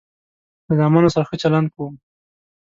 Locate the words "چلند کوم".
1.41-1.93